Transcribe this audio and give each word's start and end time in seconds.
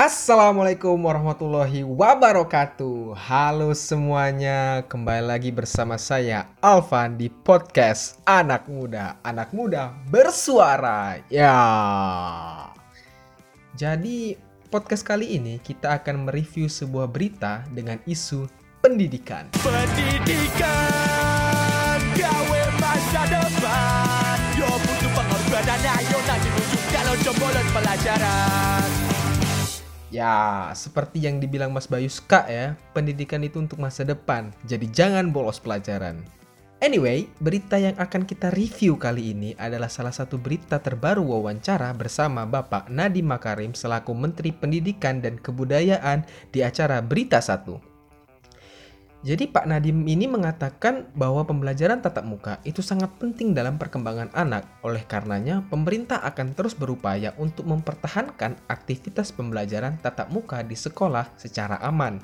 Assalamualaikum 0.00 0.96
warahmatullahi 0.96 1.84
wabarakatuh. 1.84 3.12
Halo 3.20 3.76
semuanya 3.76 4.80
Kembali 4.88 5.28
lagi 5.28 5.52
bersama 5.52 6.00
saya 6.00 6.48
Alvan 6.64 7.20
di 7.20 7.28
podcast 7.28 8.16
Anak 8.24 8.64
Muda. 8.64 9.20
Anak 9.20 9.52
Muda 9.52 9.92
Bersuara. 10.08 11.20
Ya. 11.28 11.58
Jadi 13.76 14.40
podcast 14.72 15.04
kali 15.04 15.36
ini 15.36 15.60
kita 15.60 16.00
akan 16.00 16.30
mereview 16.30 16.70
sebuah 16.70 17.10
berita 17.10 17.66
dengan 17.68 18.00
isu 18.08 18.48
pendidikan. 18.80 19.52
Pendidikan 19.60 20.70
gawe 22.16 22.62
masa 22.80 23.49
pelajaran 28.00 28.88
Ya, 30.08 30.72
seperti 30.72 31.20
yang 31.22 31.36
dibilang 31.36 31.68
Mas 31.70 31.84
Bayu 31.84 32.08
Ska 32.08 32.48
ya, 32.48 32.74
pendidikan 32.96 33.44
itu 33.44 33.60
untuk 33.60 33.78
masa 33.78 34.02
depan, 34.02 34.50
jadi 34.66 34.88
jangan 34.90 35.30
bolos 35.30 35.62
pelajaran. 35.62 36.18
Anyway, 36.80 37.28
berita 37.38 37.78
yang 37.78 37.94
akan 37.94 38.24
kita 38.26 38.50
review 38.50 38.96
kali 38.96 39.36
ini 39.36 39.52
adalah 39.54 39.92
salah 39.92 40.10
satu 40.10 40.40
berita 40.40 40.80
terbaru 40.80 41.22
wawancara 41.22 41.92
bersama 41.92 42.42
Bapak 42.48 42.88
Nadiem 42.88 43.28
Makarim 43.28 43.76
selaku 43.76 44.16
Menteri 44.16 44.50
Pendidikan 44.50 45.20
dan 45.20 45.36
Kebudayaan 45.36 46.24
di 46.50 46.64
acara 46.64 46.98
Berita 47.04 47.38
Satu. 47.38 47.89
Jadi 49.20 49.52
Pak 49.52 49.68
Nadiem 49.68 50.00
ini 50.08 50.24
mengatakan 50.24 51.04
bahwa 51.12 51.44
pembelajaran 51.44 52.00
tatap 52.00 52.24
muka 52.24 52.56
itu 52.64 52.80
sangat 52.80 53.12
penting 53.20 53.52
dalam 53.52 53.76
perkembangan 53.76 54.32
anak. 54.32 54.64
Oleh 54.80 55.04
karenanya, 55.04 55.60
pemerintah 55.68 56.24
akan 56.24 56.56
terus 56.56 56.72
berupaya 56.72 57.36
untuk 57.36 57.68
mempertahankan 57.68 58.56
aktivitas 58.72 59.28
pembelajaran 59.36 60.00
tatap 60.00 60.32
muka 60.32 60.64
di 60.64 60.72
sekolah 60.72 61.36
secara 61.36 61.76
aman. 61.84 62.16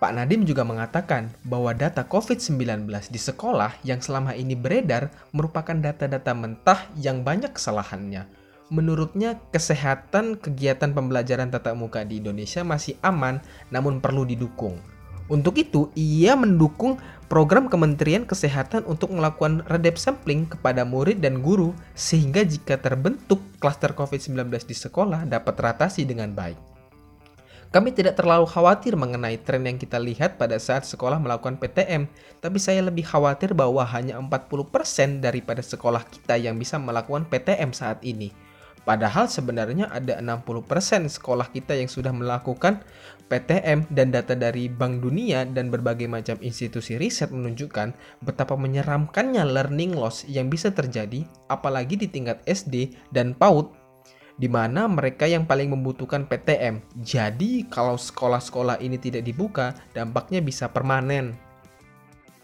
Pak 0.00 0.16
Nadiem 0.16 0.48
juga 0.48 0.64
mengatakan 0.64 1.28
bahwa 1.44 1.76
data 1.76 2.08
COVID-19 2.08 2.88
di 3.12 3.20
sekolah 3.20 3.76
yang 3.84 4.00
selama 4.00 4.32
ini 4.32 4.56
beredar 4.56 5.12
merupakan 5.36 5.76
data-data 5.76 6.32
mentah 6.32 6.88
yang 6.96 7.20
banyak 7.20 7.52
kesalahannya. 7.52 8.24
Menurutnya, 8.72 9.36
kesehatan 9.52 10.40
kegiatan 10.40 10.96
pembelajaran 10.96 11.52
tatap 11.52 11.76
muka 11.76 12.00
di 12.00 12.24
Indonesia 12.24 12.64
masih 12.64 12.96
aman, 13.04 13.44
namun 13.68 14.00
perlu 14.00 14.24
didukung. 14.24 14.80
Untuk 15.30 15.62
itu, 15.62 15.86
ia 15.94 16.34
mendukung 16.34 16.98
program 17.30 17.70
Kementerian 17.70 18.26
Kesehatan 18.26 18.82
untuk 18.90 19.14
melakukan 19.14 19.62
redep 19.70 19.94
sampling 19.94 20.50
kepada 20.50 20.82
murid 20.82 21.22
dan 21.22 21.38
guru 21.38 21.70
sehingga 21.94 22.42
jika 22.42 22.74
terbentuk 22.74 23.38
klaster 23.62 23.94
COVID-19 23.94 24.50
di 24.66 24.74
sekolah 24.74 25.30
dapat 25.30 25.54
teratasi 25.54 26.02
dengan 26.02 26.34
baik. 26.34 26.58
Kami 27.70 27.94
tidak 27.94 28.18
terlalu 28.18 28.50
khawatir 28.50 28.98
mengenai 28.98 29.38
tren 29.38 29.62
yang 29.62 29.78
kita 29.78 30.02
lihat 30.02 30.34
pada 30.34 30.58
saat 30.58 30.82
sekolah 30.82 31.22
melakukan 31.22 31.54
PTM, 31.54 32.10
tapi 32.42 32.58
saya 32.58 32.82
lebih 32.82 33.06
khawatir 33.06 33.54
bahwa 33.54 33.86
hanya 33.86 34.18
40% 34.18 35.22
daripada 35.22 35.62
sekolah 35.62 36.02
kita 36.10 36.34
yang 36.34 36.58
bisa 36.58 36.82
melakukan 36.82 37.30
PTM 37.30 37.70
saat 37.70 38.02
ini. 38.02 38.49
Padahal 38.82 39.28
sebenarnya 39.28 39.92
ada 39.92 40.18
60% 40.18 41.06
sekolah 41.06 41.52
kita 41.52 41.76
yang 41.76 41.86
sudah 41.86 42.10
melakukan 42.10 42.80
PTM 43.30 43.86
dan 43.92 44.10
data 44.10 44.34
dari 44.34 44.66
Bank 44.66 45.04
Dunia 45.04 45.46
dan 45.46 45.70
berbagai 45.70 46.10
macam 46.10 46.34
institusi 46.42 46.98
riset 46.98 47.30
menunjukkan 47.30 47.94
betapa 48.26 48.58
menyeramkannya 48.58 49.46
learning 49.46 49.94
loss 49.94 50.26
yang 50.26 50.50
bisa 50.50 50.74
terjadi 50.74 51.22
apalagi 51.46 51.94
di 51.94 52.10
tingkat 52.10 52.42
SD 52.48 52.96
dan 53.14 53.36
PAUD 53.38 53.70
di 54.40 54.48
mana 54.48 54.88
mereka 54.88 55.28
yang 55.28 55.44
paling 55.44 55.68
membutuhkan 55.68 56.24
PTM. 56.24 56.80
Jadi 57.04 57.68
kalau 57.68 58.00
sekolah-sekolah 58.00 58.80
ini 58.80 58.96
tidak 58.96 59.28
dibuka, 59.28 59.76
dampaknya 59.92 60.40
bisa 60.40 60.72
permanen. 60.72 61.49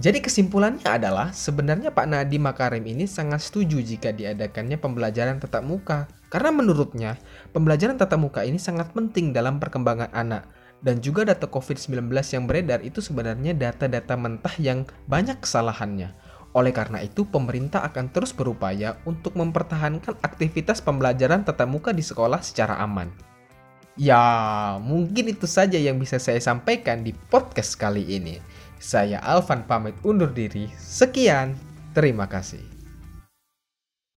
Jadi 0.00 0.24
kesimpulannya 0.24 0.88
adalah 0.88 1.28
sebenarnya 1.28 1.92
Pak 1.92 2.08
Nadiem 2.08 2.40
Makarim 2.40 2.88
ini 2.88 3.04
sangat 3.04 3.44
setuju 3.44 3.84
jika 3.84 4.16
diadakannya 4.16 4.80
pembelajaran 4.80 5.36
tatap 5.36 5.60
muka. 5.60 6.08
Karena 6.32 6.48
menurutnya, 6.48 7.20
pembelajaran 7.52 8.00
tatap 8.00 8.16
muka 8.16 8.40
ini 8.40 8.56
sangat 8.56 8.96
penting 8.96 9.36
dalam 9.36 9.60
perkembangan 9.60 10.08
anak. 10.16 10.48
Dan 10.80 11.04
juga 11.04 11.28
data 11.28 11.44
COVID-19 11.44 12.08
yang 12.16 12.48
beredar 12.48 12.80
itu 12.80 13.04
sebenarnya 13.04 13.52
data-data 13.52 14.16
mentah 14.16 14.56
yang 14.56 14.88
banyak 15.04 15.36
kesalahannya. 15.44 16.16
Oleh 16.56 16.72
karena 16.72 17.04
itu, 17.04 17.28
pemerintah 17.28 17.84
akan 17.84 18.08
terus 18.08 18.32
berupaya 18.32 18.96
untuk 19.04 19.36
mempertahankan 19.36 20.16
aktivitas 20.24 20.80
pembelajaran 20.80 21.44
tatap 21.44 21.68
muka 21.68 21.92
di 21.92 22.00
sekolah 22.00 22.40
secara 22.40 22.80
aman. 22.80 23.12
Ya, 24.00 24.16
mungkin 24.80 25.28
itu 25.28 25.44
saja 25.44 25.76
yang 25.76 26.00
bisa 26.00 26.16
saya 26.16 26.40
sampaikan 26.40 27.04
di 27.04 27.12
podcast 27.12 27.76
kali 27.76 28.16
ini. 28.16 28.40
Saya 28.80 29.20
Alvan 29.20 29.68
pamit 29.68 29.92
undur 30.00 30.32
diri. 30.32 30.72
Sekian, 30.80 31.52
terima 31.92 32.24
kasih. 32.24 32.79